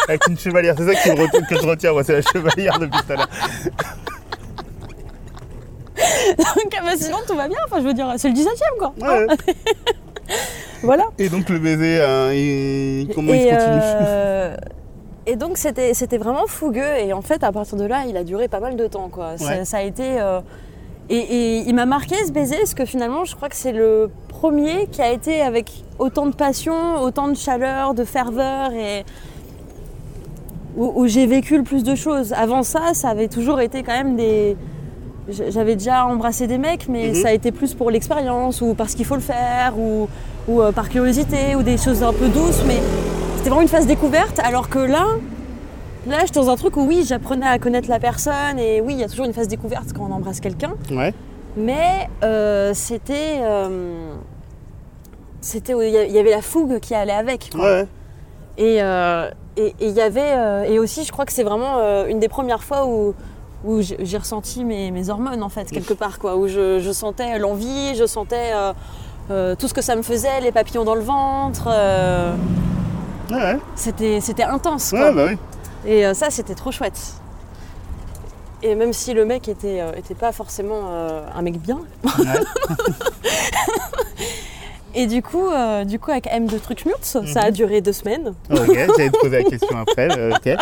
Avec 0.09 0.27
une 0.29 0.39
chevalière, 0.39 0.75
c'est 0.79 0.87
ça 0.87 0.95
qui 0.95 1.11
me 1.11 1.47
que 1.47 1.61
je 1.61 1.67
retiens, 1.67 1.93
moi, 1.93 2.03
c'est 2.05 2.15
la 2.15 2.23
chevalière 2.23 2.79
depuis 2.79 3.01
tout 3.03 3.13
à 3.13 3.17
l'heure. 3.17 3.29
Donc, 6.39 6.75
ah 6.77 6.83
bah, 6.83 6.93
sinon, 6.99 7.19
tout 7.27 7.37
va 7.37 7.47
bien. 7.49 7.59
Enfin, 7.67 7.81
je 7.81 7.87
veux 7.87 7.95
dire, 7.95 8.13
c'est 8.17 8.29
le 8.29 8.35
17 8.35 8.53
e 8.53 8.79
quoi. 8.79 8.95
Ouais. 9.01 9.27
Voilà. 10.83 11.05
Et 11.19 11.29
donc 11.29 11.49
le 11.49 11.59
baiser, 11.59 11.99
euh, 12.01 12.35
il- 12.35 13.09
comment 13.15 13.33
il 13.33 13.41
se 13.43 13.49
continue 13.49 13.81
euh, 14.07 14.57
et 15.27 15.37
donc 15.37 15.57
c'était 15.57 15.95
c'était 15.95 16.19
vraiment 16.19 16.47
fougueux 16.49 16.97
et 16.99 17.13
en 17.13 17.23
fait 17.23 17.45
à 17.45 17.53
partir 17.53 17.79
de 17.79 17.85
là 17.85 18.05
il 18.09 18.17
a 18.17 18.25
duré 18.25 18.49
pas 18.49 18.59
mal 18.61 18.75
de 18.77 18.87
temps 18.89 19.09
quoi. 19.09 19.39
Ça- 19.39 19.47
Ouais. 19.47 19.65
Ça 19.65 19.77
a 19.79 19.83
été 19.83 20.21
euh, 20.21 20.41
et, 21.09 21.17
et 21.19 21.57
il 21.59 21.75
m'a 21.75 21.87
marqué 21.87 22.17
ce 22.27 22.33
baiser 22.33 22.57
parce 22.57 22.75
que 22.75 22.85
finalement 22.85 23.25
je 23.25 23.37
crois 23.37 23.49
que 23.49 23.55
c'est 23.57 23.73
le 23.73 24.11
premier 24.29 24.89
qui 24.91 25.01
a 25.01 25.13
été 25.13 25.41
avec 25.41 25.71
autant 26.01 26.27
de 26.27 26.35
passion, 26.35 27.01
autant 27.01 27.29
de 27.29 27.37
chaleur, 27.37 27.95
de 27.95 28.03
ferveur 28.03 28.73
et 28.73 29.05
où, 30.77 30.93
où 31.03 31.07
j'ai 31.07 31.27
vécu 31.27 31.57
le 31.57 31.63
plus 31.65 31.85
de 31.85 31.95
choses. 31.95 32.33
Avant 32.33 32.63
ça, 32.63 32.95
ça 32.95 33.11
avait 33.11 33.29
toujours 33.29 33.61
été 33.61 33.83
quand 33.83 33.93
même 33.93 34.17
des. 34.17 34.57
J'avais 35.29 35.77
déjà 35.77 36.07
embrassé 36.07 36.47
des 36.49 36.59
mecs, 36.59 36.89
mais 36.89 37.09
Mhm. 37.11 37.15
ça 37.15 37.29
a 37.29 37.33
été 37.33 37.53
plus 37.53 37.75
pour 37.75 37.91
l'expérience 37.91 38.61
ou 38.61 38.75
parce 38.75 38.95
qu'il 38.95 39.05
faut 39.05 39.15
le 39.15 39.21
faire 39.21 39.79
ou, 39.79 40.09
ou 40.49 40.61
euh, 40.61 40.73
par 40.73 40.89
curiosité 40.89 41.55
ou 41.55 41.63
des 41.63 41.77
choses 41.79 42.03
un 42.03 42.13
peu 42.13 42.29
douces. 42.29 42.63
Mais 42.67 42.81
c'était 43.37 43.49
vraiment 43.51 43.63
une 43.63 43.69
phase 43.69 43.87
découverte. 43.87 44.41
Alors 44.41 44.69
que 44.69 44.81
là, 44.81 45.05
là, 46.09 46.19
j'étais 46.27 46.41
dans 46.41 46.51
un 46.51 46.57
truc 46.57 46.77
où 46.77 46.83
oui, 46.87 47.05
j'apprenais 47.07 47.47
à 47.47 47.59
connaître 47.61 47.89
la 47.89 48.01
personne 48.01 48.59
et 48.59 48.81
oui, 48.81 48.95
il 48.95 49.01
y 49.01 49.05
a 49.05 49.09
toujours 49.09 49.27
une 49.27 49.33
phase 49.33 49.47
découverte 49.49 49.93
quand 49.97 50.09
on 50.11 50.13
embrasse 50.13 50.41
quelqu'un. 50.41 50.73
Ouais. 50.91 51.15
Mais 51.57 52.09
euh, 52.25 52.73
c'était. 52.75 53.39
euh, 53.43 54.15
c'était 55.41 55.73
il 56.07 56.13
y 56.13 56.19
avait 56.19 56.31
la 56.31 56.43
fougue 56.43 56.79
qui 56.81 56.95
allait 56.95 57.13
avec. 57.13 57.51
quoi. 57.55 57.65
Ouais. 57.65 57.87
Et 58.59 58.77
et 58.79 59.67
et 59.81 59.87
il 59.89 59.91
y 59.95 60.01
avait 60.01 60.69
et 60.71 60.79
aussi 60.79 61.05
je 61.05 61.13
crois 61.13 61.25
que 61.27 61.33
c'est 61.33 61.43
vraiment 61.43 61.79
une 62.07 62.21
des 62.21 62.29
premières 62.29 62.63
fois 62.63 62.87
où 62.87 63.15
où 63.65 63.81
j'ai 63.81 64.19
ressenti 64.19 64.65
mes, 64.65 64.91
mes 64.91 65.09
hormones 65.09 65.43
en 65.43 65.49
fait 65.49 65.71
quelque 65.71 65.95
part 65.95 66.19
quoi 66.19 66.37
où 66.37 66.49
je, 66.49 66.81
je 66.81 66.91
sentais 66.93 67.39
l'envie 67.39 67.95
je 67.95 68.07
sentais 68.07 68.51
euh, 68.55 68.73
euh, 69.31 69.55
tout 69.55 69.69
ce 69.69 69.75
que 69.75 69.83
ça 69.83 69.95
me 69.95 70.03
faisait 70.03 70.41
les 70.41 70.51
papillons 70.53 70.85
dans 70.85 70.95
le 70.97 71.03
ventre 71.03 71.69
euh, 71.69 72.35
Ouais, 73.31 73.37
ouais. 73.37 73.59
c'était 73.77 74.21
c'était 74.21 74.43
intense 74.43 74.91
quoi. 74.91 75.11
Ouais, 75.11 75.15
bah 75.15 75.27
oui. 75.31 75.91
et 75.91 76.13
ça 76.13 76.29
c'était 76.31 76.55
trop 76.55 76.73
chouette 76.73 76.99
et 78.65 78.75
même 78.75 78.93
si 78.93 79.15
le 79.15 79.25
mec 79.25 79.49
était, 79.49 79.81
était 79.97 80.15
pas 80.15 80.33
forcément 80.33 80.83
un 81.35 81.43
mec 81.43 81.59
bien 81.61 81.81
Ouais. 82.05 82.11
et 84.95 85.07
du 85.07 85.23
coup 85.23 85.49
euh, 85.49 85.85
du 85.85 85.99
coup 85.99 86.11
avec 86.11 86.27
M 86.31 86.47
de 86.47 86.59
Trucmurtz 86.59 87.15
Mhm. 87.15 87.27
ça 87.27 87.43
a 87.45 87.51
duré 87.51 87.81
deux 87.81 87.93
semaines 87.93 88.35
Ok, 88.51 88.67
j'allais 88.75 89.11
te 89.11 89.19
poser 89.19 89.43
la 89.43 89.49
question 89.51 89.79
après. 89.79 90.31
Ok. 90.33 90.57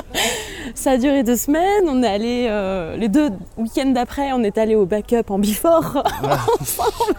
Ça 0.74 0.92
a 0.92 0.96
duré 0.96 1.22
deux 1.22 1.36
semaines. 1.36 1.84
On 1.88 2.02
est 2.02 2.08
allé 2.08 2.46
euh, 2.48 2.96
les 2.96 3.08
deux 3.08 3.30
week-ends 3.56 3.90
d'après, 3.90 4.32
on 4.32 4.42
est 4.42 4.56
allé 4.58 4.74
au 4.74 4.86
backup 4.86 5.24
en 5.30 5.38
ensemble. 6.60 7.18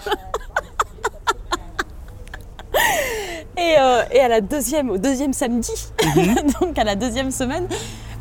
Et, 3.58 3.76
euh, 3.80 4.02
et 4.12 4.20
à 4.20 4.28
la 4.28 4.42
deuxième, 4.42 4.90
au 4.90 4.98
deuxième 4.98 5.34
samedi, 5.34 5.72
donc 6.62 6.78
à 6.80 6.84
la 6.84 6.96
deuxième 6.96 7.30
semaine, 7.32 7.68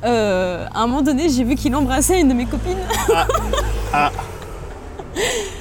euh, 0.04 0.66
à 0.74 0.80
un 0.80 0.86
moment 0.86 1.02
donné, 1.02 1.28
j'ai 1.30 1.44
vu 1.44 1.54
qu'il 1.54 1.74
embrassait 1.74 2.20
une 2.20 2.28
de 2.28 2.34
mes 2.34 2.46
copines. 2.46 2.76
Ah. 3.92 4.10
Que- 5.14 5.20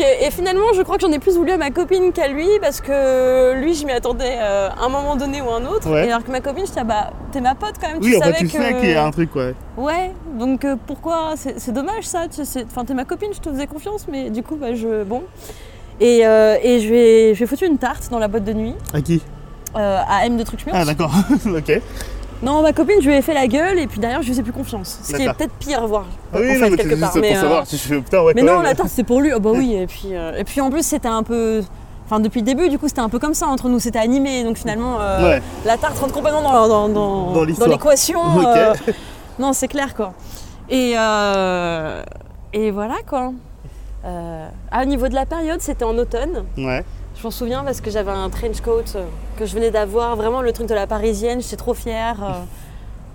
Et 0.00 0.30
finalement, 0.30 0.72
je 0.74 0.82
crois 0.82 0.96
que 0.96 1.02
j'en 1.02 1.12
ai 1.12 1.18
plus 1.18 1.36
voulu 1.36 1.52
à 1.52 1.56
ma 1.56 1.70
copine 1.70 2.12
qu'à 2.12 2.28
lui 2.28 2.46
parce 2.60 2.80
que 2.80 3.54
lui, 3.60 3.74
je 3.74 3.84
m'y 3.86 3.92
attendais 3.92 4.36
euh, 4.38 4.68
à 4.70 4.84
un 4.84 4.88
moment 4.88 5.16
donné 5.16 5.40
ou 5.42 5.50
un 5.50 5.64
autre. 5.66 5.90
Ouais. 5.90 6.06
Et 6.06 6.10
alors 6.10 6.24
que 6.24 6.30
ma 6.30 6.40
copine, 6.40 6.64
j'étais 6.66 6.80
ah 6.80 6.84
bah, 6.84 7.10
t'es 7.32 7.40
ma 7.40 7.54
pote 7.54 7.74
quand 7.80 7.88
même. 7.88 7.98
Oui, 8.00 8.12
tu 8.12 8.18
savais 8.18 8.38
tu 8.38 8.46
que... 8.46 8.52
sais 8.52 8.74
qu'il 8.80 8.90
y 8.90 8.94
a 8.94 9.04
un 9.04 9.10
truc, 9.10 9.34
ouais. 9.36 9.54
Ouais, 9.76 10.12
donc 10.38 10.64
euh, 10.64 10.76
pourquoi 10.86 11.34
C'est 11.36 11.72
dommage 11.72 12.04
ça. 12.04 12.26
tu 12.28 12.44
sais, 12.44 12.64
Enfin, 12.66 12.84
t'es 12.84 12.94
ma 12.94 13.04
copine, 13.04 13.30
je 13.34 13.40
te 13.40 13.50
faisais 13.50 13.66
confiance, 13.66 14.06
mais 14.10 14.30
du 14.30 14.42
coup, 14.42 14.56
bah, 14.56 14.74
je. 14.74 15.04
Bon. 15.04 15.22
Et, 16.00 16.26
euh, 16.26 16.56
et 16.62 16.80
je, 16.80 16.88
lui 16.88 16.96
ai, 16.98 17.34
je 17.34 17.38
lui 17.38 17.44
ai 17.44 17.46
foutu 17.46 17.66
une 17.66 17.76
tarte 17.78 18.08
dans 18.10 18.18
la 18.18 18.28
boîte 18.28 18.44
de 18.44 18.54
nuit 18.54 18.74
À 18.94 19.02
qui? 19.02 19.20
Euh, 19.76 20.00
à 20.08 20.24
M 20.26 20.36
de 20.36 20.42
Trucmurtz. 20.42 20.76
Ah, 20.80 20.84
d'accord. 20.84 21.12
ok. 21.46 21.80
Non, 22.42 22.62
ma 22.62 22.72
copine, 22.72 22.96
je 23.00 23.08
lui 23.08 23.14
ai 23.16 23.22
fait 23.22 23.34
la 23.34 23.46
gueule 23.46 23.78
et 23.78 23.86
puis 23.86 23.98
derrière, 24.00 24.22
je 24.22 24.26
lui 24.26 24.32
faisais 24.32 24.42
plus 24.42 24.52
confiance. 24.52 25.00
Ce 25.02 25.14
qui 25.14 25.22
est 25.22 25.32
peut-être 25.34 25.52
pire, 25.54 25.86
voire. 25.86 26.06
Ah 26.32 26.38
oui, 26.40 26.50
en 26.50 26.54
non, 26.54 26.58
fait, 26.60 26.70
mais 26.70 26.76
quelque 26.78 27.00
part. 27.00 27.12
Mais, 27.16 27.36
euh, 27.36 27.40
savoir. 27.40 27.64
Je 27.70 27.76
fais, 27.76 28.00
putain, 28.00 28.22
ouais, 28.22 28.32
mais 28.34 28.40
quand 28.42 28.46
non, 28.46 28.54
même. 28.58 28.62
la 28.64 28.74
tarte, 28.74 28.88
c'est 28.90 29.04
pour 29.04 29.20
lui. 29.20 29.30
Oh 29.34 29.40
bah 29.40 29.50
oui. 29.54 29.74
Et 29.74 29.86
puis, 29.86 30.08
euh, 30.14 30.32
et 30.38 30.44
puis 30.44 30.60
en 30.60 30.70
plus, 30.70 30.82
c'était 30.84 31.08
un 31.08 31.22
peu. 31.22 31.62
Enfin, 32.06 32.18
depuis 32.20 32.40
le 32.40 32.46
début, 32.46 32.68
du 32.68 32.78
coup, 32.78 32.88
c'était 32.88 33.00
un 33.02 33.08
peu 33.08 33.18
comme 33.18 33.34
ça 33.34 33.46
entre 33.46 33.68
nous. 33.68 33.78
C'était 33.78 33.98
animé. 33.98 34.42
Donc 34.42 34.56
finalement, 34.56 34.96
euh, 35.00 35.22
Ouais. 35.36 35.42
la 35.64 35.76
tarte 35.76 35.98
rentre 35.98 36.12
complètement 36.12 36.42
dans, 36.42 36.66
dans, 36.68 36.88
dans, 36.88 37.32
Dans 37.32 37.44
l'histoire. 37.44 37.68
l'équation. 37.68 38.20
Non, 39.38 39.52
c'est 39.54 39.68
clair, 39.68 39.94
quoi. 39.94 40.12
Et, 40.68 40.92
euh, 40.98 42.02
et 42.52 42.70
voilà, 42.70 42.96
quoi. 43.08 43.32
Ah, 44.04 44.82
au 44.82 44.84
niveau 44.86 45.08
de 45.08 45.14
la 45.14 45.24
période, 45.26 45.60
c'était 45.60 45.84
en 45.84 45.96
automne. 45.96 46.44
Ouais. 46.58 46.84
Je 47.20 47.24
m'en 47.26 47.30
souviens 47.30 47.62
parce 47.64 47.82
que 47.82 47.90
j'avais 47.90 48.10
un 48.10 48.30
trench 48.30 48.62
coat 48.62 48.82
euh, 48.96 49.04
que 49.36 49.44
je 49.44 49.54
venais 49.54 49.70
d'avoir. 49.70 50.16
Vraiment 50.16 50.40
le 50.40 50.52
truc 50.52 50.66
de 50.66 50.74
la 50.74 50.86
parisienne. 50.86 51.42
J'étais 51.42 51.56
trop 51.56 51.74
fière. 51.74 52.24
euh, 52.24 52.32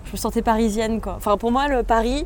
je 0.04 0.12
me 0.12 0.16
sentais 0.16 0.42
parisienne, 0.42 1.00
quoi. 1.00 1.14
Enfin, 1.16 1.36
pour 1.36 1.50
moi, 1.50 1.66
le 1.66 1.82
Paris, 1.82 2.24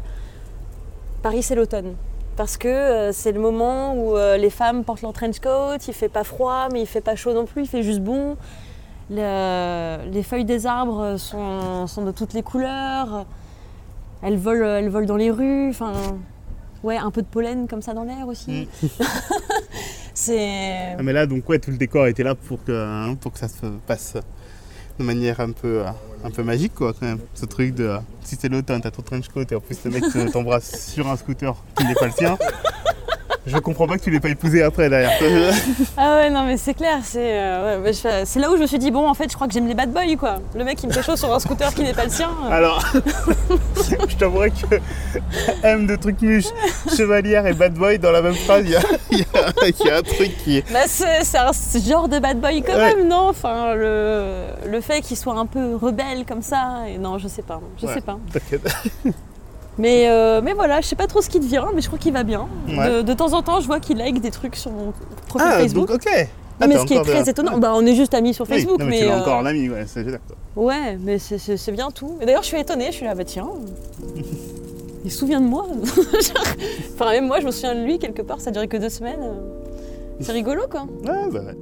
Paris, 1.22 1.42
c'est 1.42 1.54
l'automne. 1.54 1.94
Parce 2.36 2.58
que 2.58 2.68
euh, 2.68 3.12
c'est 3.12 3.32
le 3.32 3.40
moment 3.40 3.94
où 3.94 4.14
les 4.38 4.50
femmes 4.50 4.84
portent 4.84 5.00
leur 5.02 5.14
trench 5.14 5.40
coat, 5.40 5.76
il 5.88 5.94
fait 5.94 6.08
pas 6.10 6.24
froid, 6.24 6.68
mais 6.72 6.82
il 6.82 6.86
fait 6.86 7.00
pas 7.00 7.16
chaud 7.16 7.32
non 7.32 7.46
plus, 7.46 7.62
il 7.62 7.68
fait 7.68 7.82
juste 7.82 8.00
bon. 8.00 8.36
Le- 9.10 10.10
les 10.10 10.22
feuilles 10.22 10.44
des 10.44 10.66
arbres 10.66 11.16
sont, 11.16 11.86
sont 11.86 12.04
de 12.04 12.10
toutes 12.12 12.34
les 12.34 12.42
couleurs. 12.42 13.24
Elles 14.22 14.36
volent, 14.36 14.76
elles 14.76 14.90
volent 14.90 15.06
dans 15.06 15.16
les 15.16 15.30
rues. 15.30 15.70
Enfin, 15.70 15.92
ouais, 16.82 16.98
un 16.98 17.10
peu 17.10 17.22
de 17.22 17.26
pollen 17.26 17.66
comme 17.66 17.80
ça 17.82 17.94
dans 17.94 18.04
l'air 18.04 18.28
aussi. 18.28 18.68
c'est. 20.14 20.94
Ah, 20.98 21.02
mais 21.02 21.12
là, 21.12 21.26
donc, 21.26 21.48
ouais, 21.48 21.58
tout 21.58 21.70
le 21.70 21.76
décor 21.76 22.06
était 22.06 22.22
là 22.22 22.34
pour 22.34 22.62
que, 22.64 22.72
hein, 22.72 23.14
pour 23.20 23.32
que 23.32 23.38
ça 23.38 23.48
se 23.48 23.66
passe 23.86 24.14
de 24.98 25.04
manière 25.04 25.40
un 25.40 25.50
peu, 25.52 25.80
euh, 25.86 25.90
un 26.24 26.30
peu 26.30 26.42
magique, 26.42 26.74
quoi, 26.74 26.92
quand 26.92 27.06
même. 27.06 27.18
Ce 27.34 27.46
truc 27.46 27.74
de. 27.74 27.84
euh, 27.84 27.98
si 28.22 28.36
c'est 28.38 28.48
l'automne, 28.48 28.80
t'as 28.80 28.90
ton 28.90 29.02
trench 29.02 29.28
coat 29.28 29.44
et 29.50 29.54
en 29.54 29.60
plus 29.60 29.78
le 29.84 29.90
mec 29.90 30.02
te- 30.04 30.30
t'embrasse 30.30 30.90
sur 30.92 31.08
un 31.08 31.16
scooter 31.16 31.54
qui 31.76 31.84
n'est 31.86 31.94
pas 31.94 32.06
le 32.06 32.12
sien. 32.12 32.36
Je 33.52 33.58
comprends 33.58 33.86
pas 33.86 33.98
que 33.98 34.02
tu 34.04 34.10
l'aies 34.10 34.20
pas 34.20 34.28
épousé 34.28 34.62
après 34.62 34.88
derrière. 34.88 35.10
Ah 35.96 36.16
ouais, 36.16 36.30
non, 36.30 36.44
mais 36.44 36.56
c'est 36.56 36.74
clair, 36.74 36.98
c'est 37.02 37.18
euh, 37.40 37.82
ouais, 37.82 37.92
c'est 37.92 38.38
là 38.38 38.50
où 38.50 38.56
je 38.56 38.62
me 38.62 38.66
suis 38.66 38.78
dit, 38.78 38.90
bon, 38.90 39.08
en 39.08 39.14
fait, 39.14 39.28
je 39.30 39.34
crois 39.34 39.46
que 39.48 39.52
j'aime 39.52 39.66
les 39.66 39.74
bad 39.74 39.92
boys, 39.92 40.16
quoi. 40.18 40.36
Le 40.54 40.64
mec 40.64 40.78
qui 40.78 40.86
me 40.86 40.92
fait 40.92 41.02
chaud 41.02 41.16
sur 41.16 41.32
un 41.34 41.38
scooter 41.40 41.74
qui 41.74 41.82
n'est 41.82 41.92
pas 41.94 42.04
le 42.04 42.10
sien. 42.10 42.30
euh. 42.44 42.50
Alors, 42.52 42.84
je 44.08 44.16
t'avouerais 44.16 44.50
que 44.50 44.76
M 45.62 45.86
de 45.86 45.96
truc 45.96 46.20
muche, 46.22 46.46
chevalière 46.96 47.46
et 47.46 47.52
bad 47.52 47.74
boy 47.74 47.98
dans 47.98 48.12
la 48.12 48.22
même 48.22 48.34
phrase, 48.34 48.62
il 48.64 48.70
y 48.70 48.72
y 48.72 48.76
a- 48.76 48.80
il 49.10 49.86
y 49.86 49.90
a 49.90 49.96
un 49.98 50.02
truc 50.02 50.36
qui 50.44 50.58
est. 50.58 50.72
Bah, 50.72 50.80
c'est 50.86 51.24
c'est 51.24 51.38
un 51.38 51.50
genre 51.86 52.08
de 52.08 52.18
bad 52.18 52.40
boy 52.40 52.62
quand 52.62 52.74
Ouais. 52.74 52.94
même, 52.96 53.08
non? 53.08 53.28
Enfin, 53.28 53.74
le, 53.74 54.44
le 54.70 54.80
fait 54.80 55.00
qu'il 55.00 55.16
soit 55.16 55.34
un 55.36 55.46
peu 55.46 55.74
rebelle 55.76 56.24
comme 56.26 56.42
ça, 56.42 56.84
et 56.88 56.98
non, 56.98 57.18
je 57.18 57.28
sais 57.28 57.42
pas, 57.42 57.60
je 57.80 57.86
Ouais. 57.86 57.94
sais 57.94 58.00
pas. 58.00 58.18
T'inquiète. 58.32 58.62
Mais, 59.80 60.08
euh, 60.10 60.40
mais 60.44 60.52
voilà, 60.52 60.80
je 60.80 60.86
sais 60.86 60.96
pas 60.96 61.06
trop 61.06 61.22
ce 61.22 61.28
qu'il 61.30 61.40
devient, 61.40 61.64
mais 61.74 61.80
je 61.80 61.86
crois 61.86 61.98
qu'il 61.98 62.12
va 62.12 62.22
bien. 62.22 62.46
Ouais. 62.68 62.90
De, 62.98 63.02
de 63.02 63.12
temps 63.14 63.32
en 63.32 63.42
temps, 63.42 63.60
je 63.60 63.66
vois 63.66 63.80
qu'il 63.80 63.96
like 63.96 64.20
des 64.20 64.30
trucs 64.30 64.56
sur 64.56 64.70
mon 64.70 64.92
profil 65.28 65.48
Ah, 65.50 65.58
Facebook. 65.60 65.88
donc 65.88 65.96
ok. 65.96 66.12
Non, 66.14 66.26
Ah, 66.60 66.66
mais 66.68 66.76
ce 66.76 66.84
qui 66.84 66.92
est 66.94 66.98
de- 66.98 67.04
très 67.04 67.30
étonnant, 67.30 67.56
bah, 67.56 67.72
on 67.74 67.86
est 67.86 67.94
juste 67.94 68.12
amis 68.12 68.34
sur 68.34 68.44
Oui, 68.48 68.56
Facebook, 68.56 68.78
non, 68.78 68.84
mais, 68.84 68.90
mais, 69.00 69.06
tu 69.06 69.10
euh, 69.12 69.18
encore 69.20 69.38
en 69.38 69.46
ami, 69.46 69.70
ouais, 69.70 69.84
c'est 69.86 70.04
ouais, 70.56 70.98
mais 71.00 71.18
c'est- 71.18 71.72
bien 71.72 71.90
tout. 71.90 72.18
Et 72.20 72.26
d'ailleurs, 72.26 72.42
je 72.42 72.48
suis 72.48 72.60
étonnée, 72.60 72.86
je 72.88 72.96
suis 72.96 73.06
là, 73.06 73.14
bah 73.14 73.24
tiens, 73.24 73.48
il 75.04 75.10
se 75.10 75.18
souvient 75.18 75.40
de 75.40 75.46
moi. 75.46 75.66
Enfin, 76.94 77.12
même 77.12 77.26
moi, 77.26 77.40
je 77.40 77.46
me 77.46 77.50
souviens 77.50 77.74
de 77.74 77.80
lui 77.82 77.98
quelque 77.98 78.20
part, 78.20 78.40
ça 78.42 78.50
a 78.50 78.52
duré 78.52 78.68
que 78.68 78.76
deux 78.76 78.90
semaines. 78.90 79.24
C'est 80.20 80.32
rigolo, 80.32 80.62
quoi. 80.70 80.82
Ouais, 80.82 81.30
bah 81.32 81.40
ouais. 81.46 81.56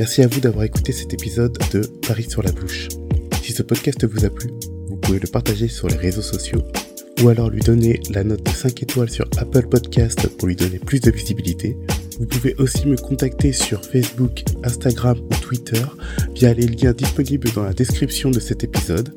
Merci 0.00 0.22
à 0.22 0.28
vous 0.28 0.40
d'avoir 0.40 0.64
écouté 0.64 0.92
cet 0.92 1.12
épisode 1.12 1.58
de 1.74 1.82
Paris 2.08 2.24
sur 2.26 2.42
la 2.42 2.52
bouche. 2.52 2.88
Si 3.42 3.52
ce 3.52 3.62
podcast 3.62 4.02
vous 4.06 4.24
a 4.24 4.30
plu, 4.30 4.48
vous 4.88 4.96
pouvez 4.96 5.18
le 5.18 5.28
partager 5.28 5.68
sur 5.68 5.88
les 5.88 5.96
réseaux 5.96 6.22
sociaux 6.22 6.62
ou 7.22 7.28
alors 7.28 7.50
lui 7.50 7.60
donner 7.60 8.00
la 8.08 8.24
note 8.24 8.42
de 8.42 8.50
5 8.50 8.82
étoiles 8.82 9.10
sur 9.10 9.26
Apple 9.36 9.66
Podcast 9.68 10.26
pour 10.38 10.48
lui 10.48 10.56
donner 10.56 10.78
plus 10.78 11.00
de 11.00 11.10
visibilité. 11.10 11.76
Vous 12.18 12.24
pouvez 12.24 12.54
aussi 12.54 12.86
me 12.86 12.96
contacter 12.96 13.52
sur 13.52 13.84
Facebook, 13.84 14.42
Instagram 14.64 15.18
ou 15.18 15.34
Twitter 15.34 15.82
via 16.34 16.54
les 16.54 16.66
liens 16.66 16.94
disponibles 16.94 17.52
dans 17.52 17.64
la 17.64 17.74
description 17.74 18.30
de 18.30 18.40
cet 18.40 18.64
épisode. 18.64 19.12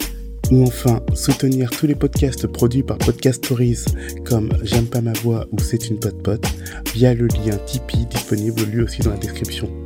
Ou 0.52 0.64
enfin, 0.64 1.02
soutenir 1.14 1.70
tous 1.70 1.88
les 1.88 1.96
podcasts 1.96 2.46
produits 2.46 2.84
par 2.84 2.98
Podcast 2.98 3.46
Stories 3.46 3.86
comme 4.26 4.52
J'aime 4.64 4.88
pas 4.88 5.00
ma 5.00 5.14
voix 5.14 5.48
ou 5.54 5.60
C'est 5.60 5.88
une 5.88 5.98
pote 5.98 6.22
pote 6.22 6.46
via 6.94 7.14
le 7.14 7.28
lien 7.28 7.58
Tipeee 7.66 8.06
disponible 8.08 8.64
lui 8.64 8.82
aussi 8.82 9.02
dans 9.02 9.12
la 9.12 9.18
description. 9.18 9.83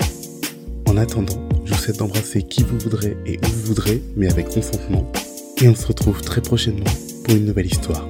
En 0.98 1.02
attendant, 1.02 1.48
je 1.64 1.76
vous 1.76 1.80
souhaite 1.80 1.98
d'embrasser 1.98 2.42
qui 2.42 2.64
vous 2.64 2.80
voudrez 2.80 3.16
et 3.28 3.38
où 3.38 3.48
vous 3.48 3.68
voudrez, 3.68 4.02
mais 4.16 4.32
avec 4.32 4.50
consentement. 4.50 5.08
Et 5.62 5.70
on 5.70 5.76
se 5.76 5.86
retrouve 5.86 6.22
très 6.22 6.42
prochainement 6.42 6.90
pour 7.24 7.36
une 7.36 7.46
nouvelle 7.46 7.68
histoire. 7.68 8.08